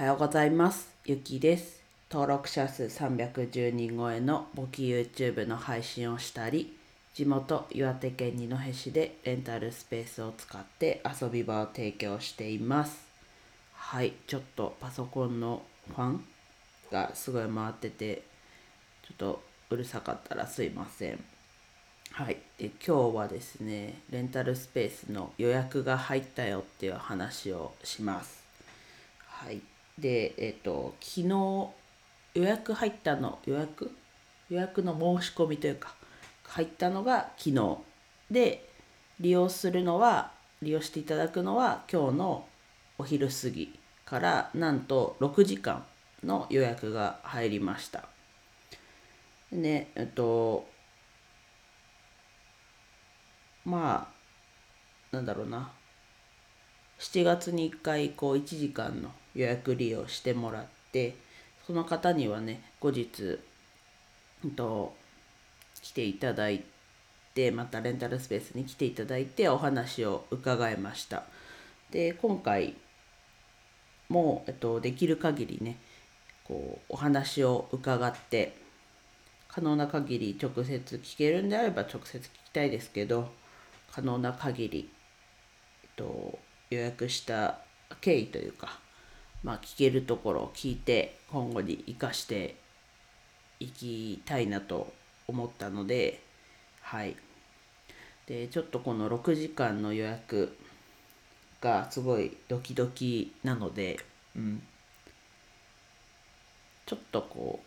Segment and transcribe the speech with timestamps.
[0.00, 0.88] はようございます。
[1.04, 1.82] ゆきです。
[2.10, 6.74] 登録者数310人超えの簿記 YouTube の配信をしたり、
[7.12, 13.06] 地元岩手県二戸市でレンタルスペースを使って遊び場を提供しています。
[13.74, 15.60] はい、ちょっとパソコンの
[15.94, 16.24] ファン
[16.90, 18.22] がすごい回ってて、
[19.02, 21.22] ちょっとうるさかったらすいません。
[22.12, 28.42] はい、で今日はですね、レンタルスペースの予約が入ったよっていう話をします。
[29.26, 29.60] はい。
[30.00, 31.28] で、えっ、と、昨日
[32.34, 33.90] 予約入ったの、予約？
[34.48, 35.94] 予約の申し込みというか、
[36.44, 37.78] 入ったのが昨日。
[38.30, 38.68] で、
[39.20, 40.32] 利用するのは、
[40.62, 42.46] 利用していただくのは今日の
[42.98, 45.84] お昼過ぎから、なんと6時間
[46.24, 48.08] の予約が入りました。
[49.52, 50.66] ね、えっと、
[53.64, 54.08] ま
[55.12, 55.72] あ、なんだろうな。
[57.00, 61.16] 7月に1回こう1時間の予約利用してもらって
[61.66, 63.40] その方にはね後日、
[64.44, 64.94] うんと、
[65.80, 66.62] 来ていただい
[67.34, 71.24] てまたレンタルスペースに来ていただいてお話を伺いました。
[71.90, 72.74] で今回
[74.10, 75.76] も、えっと、できる限りね
[76.44, 78.54] こうお話を伺って
[79.48, 83.30] 可能な限り直接聞けるんであれば直接聞きたいですけど
[83.90, 84.90] 可能な限り、
[85.82, 86.38] えっと、
[86.70, 87.58] 予約した
[88.00, 88.78] 経緯というか、
[89.42, 92.56] まあ、聞けるところを聞いて今後に生かして
[93.58, 94.92] いきたいなと
[95.28, 96.20] 思ったので
[96.80, 97.16] はい。
[98.26, 100.56] でちょっとこの6時間の予約
[101.60, 103.98] がすごいドキドキなので、
[104.36, 104.62] うん、
[106.86, 107.60] ちょっとこ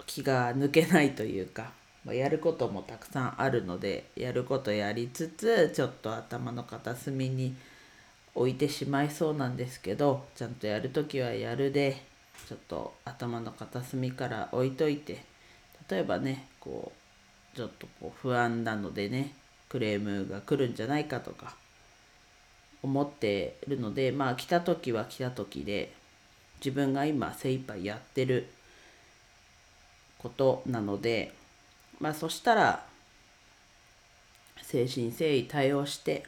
[0.00, 1.72] う気が抜けないというか、
[2.04, 7.54] ま、やることもたくさんあるのでやることやりつつちょっと頭の片隅に
[8.34, 12.02] 置いてしまいそうなんですけどちゃんとやるときはやるで
[12.48, 15.22] ちょっと頭の片隅から置いといて
[15.90, 16.92] 例えばねこ
[17.54, 19.34] うちょっとこう不安なのでね
[19.68, 21.54] クレームが来るんじゃないかとか
[22.82, 25.92] 思ってるのでまあ来た時は来た時で
[26.64, 28.48] 自分が今精一杯やってる
[30.18, 31.32] ことなので
[32.02, 32.84] まあそしたら
[34.56, 36.24] 誠心誠意対応して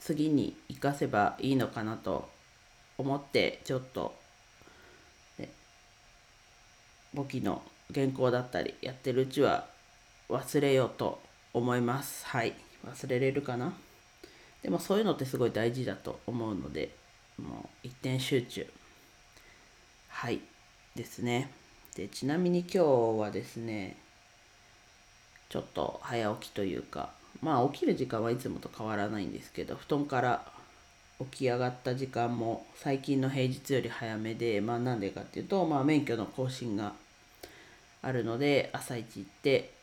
[0.00, 2.28] 次に生かせばいいのかなと
[2.98, 4.12] 思ってちょっと、
[5.38, 5.48] ね、
[7.14, 7.62] 簿記の
[7.94, 9.66] 原稿だったりやってるうちは
[10.28, 11.20] 忘れようと
[11.54, 12.26] 思います。
[12.26, 12.54] はい。
[12.84, 13.74] 忘れれるかな？
[14.62, 16.96] でもそういうのってすごい大事だと思うので
[17.40, 18.66] もう一点集中。
[20.08, 20.40] はい。
[20.96, 21.52] ですね。
[21.94, 22.78] でちなみに今日
[23.20, 23.96] はですね
[25.52, 27.10] ちょっと早起きというか
[27.42, 30.46] まあ起きる時間はいつもと変わらないんですけど布団から
[31.20, 36.94] 起き上がった時間も最近の平日より早めでまあなんでかっていうとまあ免許の更新が
[38.00, 39.74] あるので朝一行って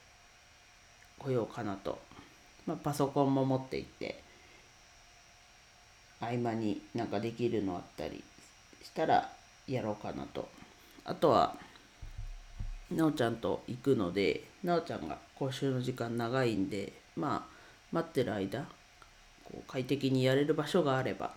[1.19, 1.99] 来ようかなと、
[2.65, 4.23] まあ、パソコンも持って行って
[6.19, 8.23] 合間になんかできるのあったり
[8.83, 9.29] したら
[9.67, 10.49] やろうかなと。
[11.05, 11.55] あとは
[12.91, 17.55] なおちゃんと行くのでなおちゃんが講習の時間長いんでまあ
[17.91, 18.65] 待ってる間
[19.43, 21.31] こう快適にやれる場所があれば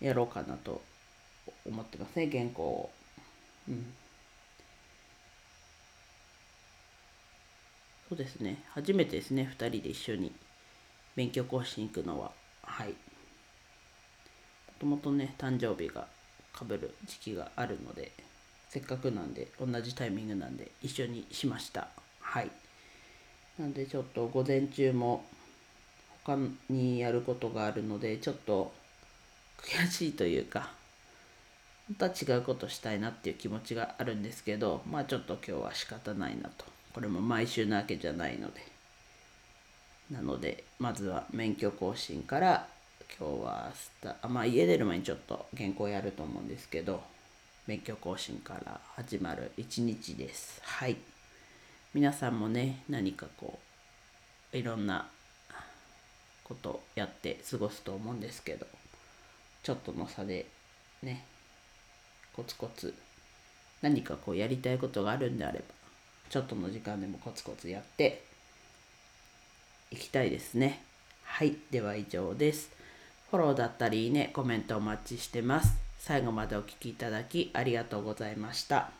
[0.00, 0.82] やろうかなと
[1.66, 2.90] 思ってますね原稿を。
[3.68, 3.86] うん。
[8.08, 8.62] そうですね。
[8.68, 10.32] 初めてですね2人で一緒に
[11.16, 12.32] 勉強講師に行くのは。
[12.62, 12.88] はい。
[12.88, 12.94] も
[14.78, 16.06] ともとね誕生日が
[16.52, 18.12] かぶる時期があるので。
[18.74, 21.86] せっかくなんで同じタイミングなんで一緒にしました。
[22.20, 22.50] はい。
[23.56, 25.24] なんでちょっと午前中も
[26.24, 26.36] 他
[26.68, 28.72] にやることがあるのでちょっと
[29.62, 30.72] 悔しいというか
[31.86, 36.64] 本当は違うことしたいなっていう気持ちがあるんですけどまあちょっと今日は仕方ないなと。
[36.92, 38.60] これも毎週なわけじゃないので。
[40.10, 42.66] なのでまずは免許更新から
[43.18, 47.13] 今日はスタまあ家出る前にちょっと原稿やると思うんですけど
[47.66, 50.60] 免許更新から始まる一日です。
[50.62, 50.96] はい。
[51.94, 53.58] 皆さんもね何かこ
[54.52, 55.06] ういろんな
[56.42, 58.66] ことやって過ごすと思うんですけど
[59.62, 60.44] ちょっとの差で
[61.02, 61.24] ね
[62.34, 62.92] コツコツ
[63.80, 65.64] 何かこうやりたいことがあるんであれば
[66.28, 68.22] ちょっとの時間でもコツコツやって
[69.90, 70.82] いきたいですね。
[71.22, 71.56] はい。
[71.70, 72.70] では以上です。
[73.30, 75.83] フォローだったりいいねコメントお待ちしてます。
[76.06, 78.90] 最後までお聴きいただきありがとうございました。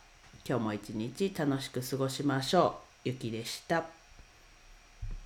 [0.43, 3.09] 今日も一日楽しく過ごしましょう。
[3.09, 3.94] ゆきでした。